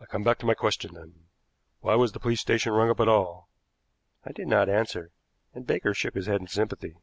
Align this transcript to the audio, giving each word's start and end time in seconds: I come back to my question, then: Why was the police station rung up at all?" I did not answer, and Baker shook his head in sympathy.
I 0.00 0.06
come 0.06 0.22
back 0.22 0.38
to 0.38 0.46
my 0.46 0.54
question, 0.54 0.94
then: 0.94 1.24
Why 1.80 1.96
was 1.96 2.12
the 2.12 2.20
police 2.20 2.40
station 2.40 2.70
rung 2.72 2.90
up 2.90 3.00
at 3.00 3.08
all?" 3.08 3.48
I 4.24 4.30
did 4.30 4.46
not 4.46 4.68
answer, 4.68 5.10
and 5.52 5.66
Baker 5.66 5.92
shook 5.94 6.14
his 6.14 6.26
head 6.28 6.40
in 6.40 6.46
sympathy. 6.46 6.94